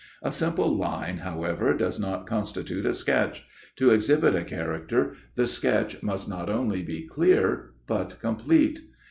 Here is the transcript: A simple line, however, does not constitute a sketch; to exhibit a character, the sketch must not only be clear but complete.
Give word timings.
A 0.23 0.31
simple 0.31 0.75
line, 0.77 1.17
however, 1.19 1.75
does 1.77 1.99
not 1.99 2.25
constitute 2.25 2.87
a 2.87 2.93
sketch; 2.95 3.45
to 3.75 3.91
exhibit 3.91 4.33
a 4.35 4.43
character, 4.43 5.13
the 5.35 5.45
sketch 5.45 6.01
must 6.01 6.27
not 6.27 6.49
only 6.49 6.81
be 6.81 7.05
clear 7.05 7.73
but 7.85 8.17
complete. 8.19 8.79